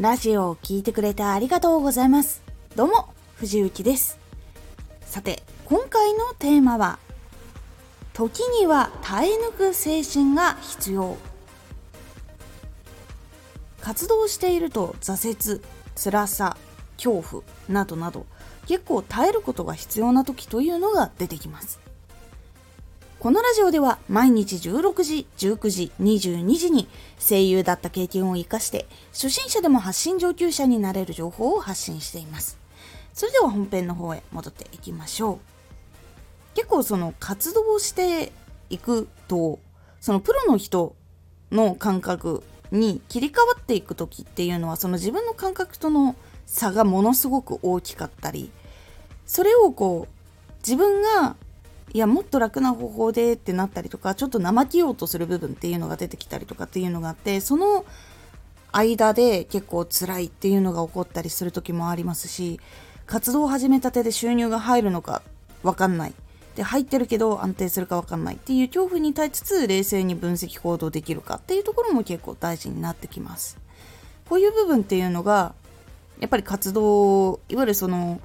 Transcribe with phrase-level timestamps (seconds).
[0.00, 2.40] ラジオを聴いてくれてありがとうございます。
[2.76, 4.16] どうも、藤幸です。
[5.00, 7.00] さて、今回のテーマは、
[8.12, 11.16] 時には耐え抜く精神が必要。
[13.80, 15.60] 活動していると挫折、
[15.96, 16.56] 辛さ、
[16.96, 18.24] 恐怖などなど
[18.68, 21.80] 結構耐えることが必要な時というのが出てきます。
[23.20, 26.86] このラジオでは毎日16時、19時、22時に
[27.18, 32.58] 声優だった経験を活かして初心者でも発信上級者になれる情報を発信しています。
[33.12, 35.38] それでは本編の方へ戻っていきましょう。
[36.54, 38.30] 結構その活動をして
[38.70, 39.58] いくと、
[40.00, 40.94] そのプロの人
[41.50, 46.14] の感覚に切り替わっていく時っていうのはその自分の感覚との
[46.46, 48.52] 差がものすごく大きかったり、
[49.26, 51.34] それをこう自分が
[51.92, 57.84] いやもっと楽な方法でってなったりとかちょっと怠けようとする部分っていうのが出てきたりとかっていうのがあってその
[58.72, 62.60] 間で結構辛いっていうのが起こったりする時もありますし
[63.06, 65.22] 活動を始めたてで収入が入るのか
[65.62, 66.14] 分かんない。
[66.56, 73.56] で入ってるけど安定するか分かんないっていう恐怖に耐えつつ冷静に分析行動できるかっていうところも結構大事になってきます。
[74.28, 75.54] こういう部分っていうのが
[76.18, 78.20] やっぱり活動いわゆるその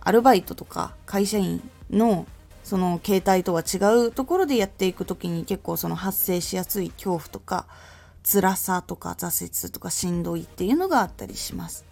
[0.00, 2.26] アルバイトとか会社員の
[2.64, 7.66] その携帯とは違うところでやっていく時に結構その発生しやすい恐怖とか
[8.24, 11.84] 辛さとか挫折とかしんどいっていうのがあったりします。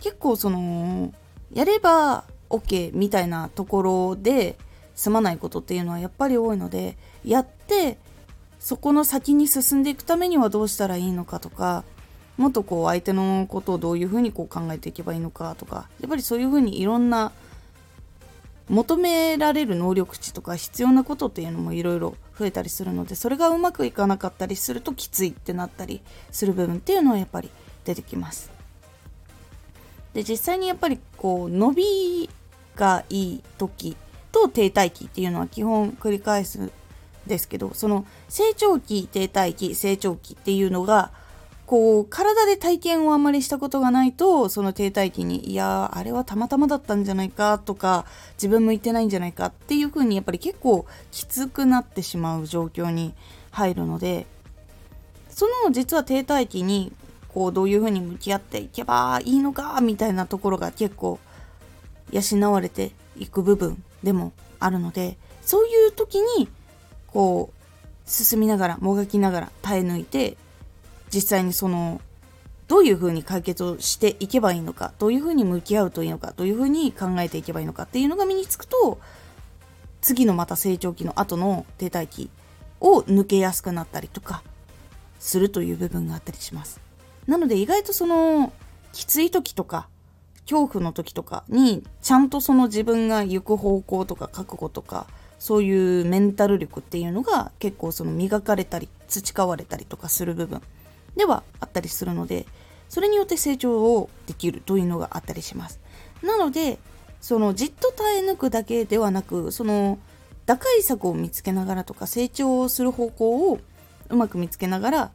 [0.00, 1.12] 結構その
[1.52, 4.58] やれば OK みたいなところで
[4.94, 7.98] 済まないことっていうのはやっぱり多いのでやって
[8.58, 11.84] そこの先に進んでいくためにはどうしたらいいのかとか
[12.36, 17.32] もっとこう相手のことをどういうふうにこう考えていけばいいのかとかやっぱりそういうふうにいろんな
[18.68, 27.50] 求められる能力値とか必要なことっていうのもいろいろ増えたりするのでそれがうまくいかなかったりするときついってなったりする部分っていうのはやっぱり
[27.84, 28.50] 出てきます。
[30.12, 32.30] で実際にやっぱりこう伸び
[32.76, 33.96] がいい時
[34.32, 36.72] と停滞期っていうのは基本繰り返すん
[37.26, 41.10] ですけどその成長期停滞期成長期っていうのが
[41.68, 48.06] こう、体で体験をあまりしたことがないと、その停滞期に、いやあれはたまたまだったんじゃないかとか、
[48.36, 53.12] 自分向いてないんじゃないかっていう風に、やっぱり結構きつくなってしまう状況に
[53.50, 54.26] 入るので、
[55.28, 56.90] その実は停滞期に、
[57.28, 61.18] こう、どういう風に向き合っていけばいいのか、みたいなところが結構、
[62.10, 66.48] 養われていく部分でもあるので、そういう時に、
[67.08, 70.38] こう、進みながら、もがきながら耐え抜いて、
[71.12, 72.00] 実際にその
[72.68, 79.00] どういうふうに解決をしていけばいいのかどういうふうに向き合うといいのかどういうふうに考えていけばいいのかっていうのが身につくと
[80.00, 82.30] 次のまた成長期の後の停滞期
[82.80, 84.42] を抜けやすくなったりとか
[85.18, 86.80] するという部分があったりします。
[87.26, 88.52] なので意外とその
[88.92, 89.88] きつい時とか
[90.42, 95.06] 恐怖の時とかにちゃんとその自分が行く方向とか覚悟とか
[95.38, 100.62] そういうメンタル力っていうのが結構その磨かれたり培われたりとかする部分
[101.18, 102.46] ではあったりするので
[102.88, 105.78] それによって成長をできるというのがあったりします。
[106.22, 106.78] なので
[107.20, 109.98] そのじっと耐え抜くだけではなくその
[110.46, 113.58] 打開策を見つけながらとか成長をする方向を
[114.08, 115.10] うまく見つけながら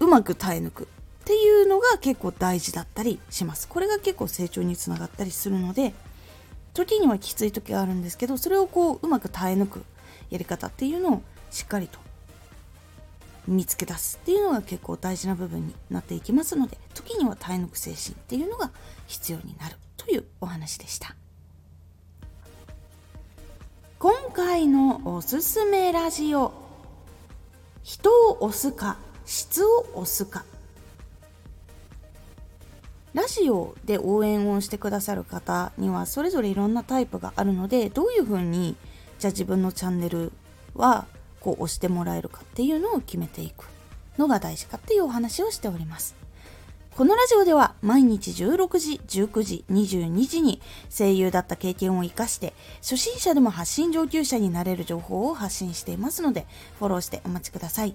[0.00, 0.84] うまく耐え抜く。
[0.84, 0.86] っ
[1.26, 3.66] ていうのが結構大事だったりします。
[3.66, 5.92] これが結構成長につながったりするので
[6.72, 9.84] 時にはきつい時があるんですけどそれをこううまく耐え抜く
[10.30, 11.98] やり方っていうのをしっかりと
[13.46, 18.70] 見つけ出すっていうのが結構大事な部分になっていきますので時には耐え抜く精神っていうのが
[19.06, 21.14] 必要になるというお話でした。
[23.98, 26.52] 今回のおすすめラジオ
[27.82, 30.44] 人を押すか質を押すか。
[33.14, 38.76] ラジオで応援をしてくださる方にはそれぞれいろんなタイプがあるのでどういうふうに
[39.18, 40.32] じゃあ自分のチャンネル
[40.74, 41.06] は
[41.46, 43.68] こう押してもらえるかっていうのを決めていく
[44.18, 46.16] のが大事かっていうお話をしております。
[46.96, 50.60] このラジオでは毎日16時、19時、22時に
[50.90, 56.46] 声優だった経験を活かして初心者でも発信上級者になれる情報を発信していますので
[56.80, 57.94] フォローしてお待ちください。